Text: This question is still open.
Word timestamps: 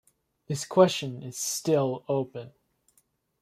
This 0.47 0.65
question 0.65 1.21
is 1.21 1.37
still 1.37 2.03
open. 2.07 2.53